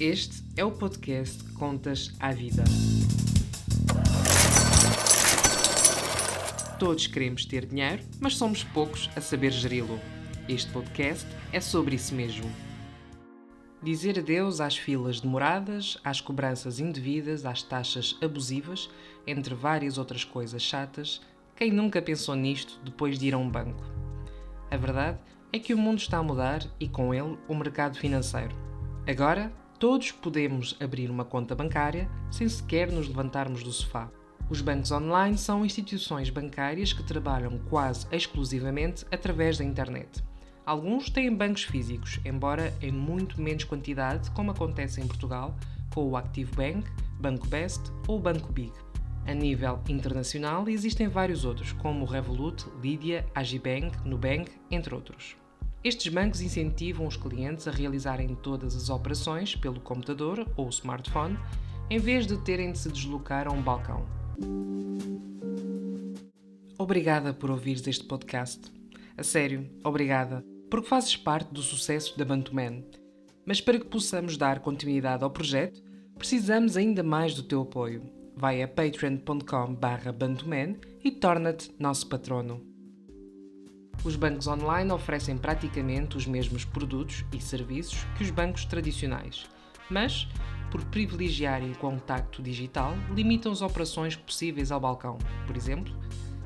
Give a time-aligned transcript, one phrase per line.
[0.00, 2.64] Este é o podcast Contas à Vida.
[6.80, 10.00] Todos queremos ter dinheiro, mas somos poucos a saber geri-lo.
[10.48, 12.50] Este podcast é sobre isso mesmo.
[13.80, 18.90] Dizer adeus às filas demoradas, às cobranças indevidas, às taxas abusivas,
[19.24, 21.22] entre várias outras coisas chatas,
[21.54, 23.84] quem nunca pensou nisto depois de ir a um banco?
[24.72, 25.20] A verdade
[25.52, 28.56] é que o mundo está a mudar e com ele o mercado financeiro.
[29.06, 34.10] Agora, todos podemos abrir uma conta bancária sem sequer nos levantarmos do sofá.
[34.48, 40.22] Os bancos online são instituições bancárias que trabalham quase exclusivamente através da internet.
[40.66, 45.54] Alguns têm bancos físicos, embora em muito menos quantidade, como acontece em Portugal
[45.94, 48.72] com o Active Bank, Banco Best ou Banco Big.
[49.26, 55.36] A nível internacional existem vários outros, como o Revolut, Lydia, Agibank, Nubank, entre outros.
[55.84, 61.38] Estes bancos incentivam os clientes a realizarem todas as operações pelo computador ou smartphone,
[61.90, 64.06] em vez de terem de se deslocar a um balcão.
[66.78, 68.72] Obrigada por ouvires este podcast.
[69.14, 72.82] A sério, obrigada, porque fazes parte do sucesso da Bantuman.
[73.44, 75.82] Mas para que possamos dar continuidade ao projeto,
[76.16, 78.10] precisamos ainda mais do teu apoio.
[78.34, 79.76] Vai a patreon.com
[80.18, 82.73] bantuman e torna-te nosso patrono.
[84.02, 89.46] Os bancos online oferecem praticamente os mesmos produtos e serviços que os bancos tradicionais,
[89.88, 90.28] mas,
[90.70, 95.18] por privilegiarem o contacto digital, limitam as operações possíveis ao balcão.
[95.46, 95.94] Por exemplo,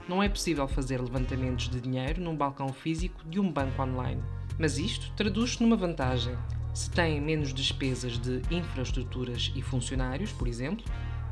[0.08, 4.22] não é possível fazer levantamentos de dinheiro num balcão físico de um banco online.
[4.58, 6.36] Mas isto traduz-se numa vantagem.
[6.74, 10.84] Se têm menos despesas de infraestruturas e funcionários, por exemplo,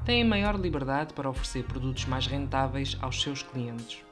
[0.05, 4.03] têm maior liberdade para oferecer produtos mais rentáveis aos seus clientes.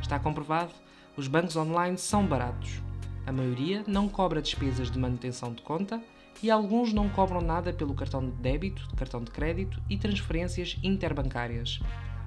[0.00, 0.72] Está comprovado?
[1.16, 2.82] Os bancos online são baratos.
[3.26, 6.00] A maioria não cobra despesas de manutenção de conta
[6.42, 11.80] e alguns não cobram nada pelo cartão de débito, cartão de crédito e transferências interbancárias.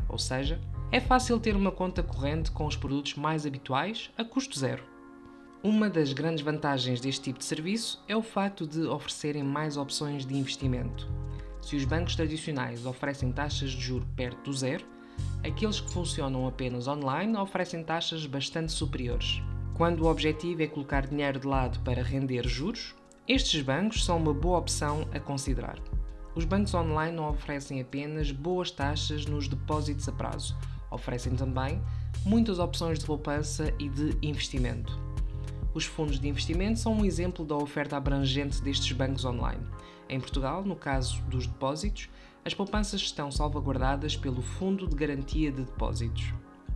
[0.07, 0.59] Ou seja,
[0.91, 4.83] é fácil ter uma conta corrente com os produtos mais habituais a custo zero.
[5.61, 10.25] Uma das grandes vantagens deste tipo de serviço é o facto de oferecerem mais opções
[10.25, 11.07] de investimento.
[11.61, 14.83] Se os bancos tradicionais oferecem taxas de juro perto do zero,
[15.43, 19.41] aqueles que funcionam apenas online oferecem taxas bastante superiores.
[19.75, 22.93] Quando o objetivo é colocar dinheiro de lado para render juros,
[23.27, 25.79] estes bancos são uma boa opção a considerar.
[26.35, 30.57] Os bancos online não oferecem apenas boas taxas nos depósitos a prazo,
[30.91, 31.81] oferecem também
[32.25, 34.99] muitas opções de poupança e de investimento.
[35.73, 39.61] Os fundos de investimento são um exemplo da oferta abrangente destes bancos online.
[40.09, 42.09] Em Portugal, no caso dos depósitos,
[42.45, 46.33] as poupanças estão salvaguardadas pelo Fundo de Garantia de Depósitos.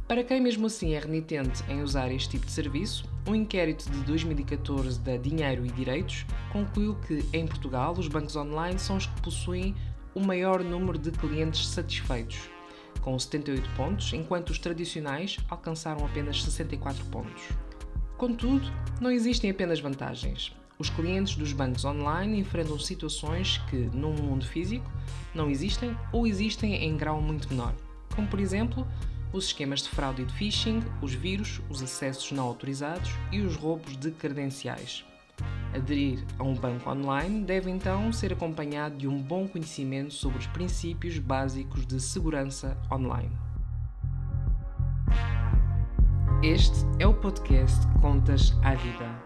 [0.07, 4.00] Para quem mesmo assim é renitente em usar este tipo de serviço, um inquérito de
[4.02, 9.22] 2014 da Dinheiro e Direitos concluiu que, em Portugal, os bancos online são os que
[9.22, 9.73] possuem
[10.13, 12.50] o maior número de clientes satisfeitos,
[13.02, 17.44] com 78 pontos, enquanto os tradicionais alcançaram apenas 64 pontos.
[18.18, 18.72] Contudo,
[19.02, 20.53] não existem apenas vantagens.
[20.78, 24.91] Os clientes dos bancos online enfrentam situações que, num mundo físico,
[25.34, 27.74] não existem ou existem em grau muito menor,
[28.16, 28.88] como por exemplo
[29.32, 33.56] os esquemas de fraude e de phishing, os vírus, os acessos não autorizados e os
[33.56, 35.04] roubos de credenciais.
[35.74, 40.48] Aderir a um banco online deve então ser acompanhado de um bom conhecimento sobre os
[40.48, 43.36] princípios básicos de segurança online.
[46.44, 49.22] Este é o podcast Contas à Vida